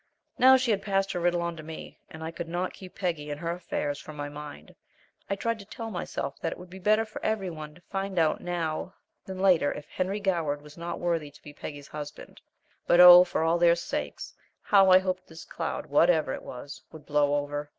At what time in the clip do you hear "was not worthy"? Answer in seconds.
10.63-11.29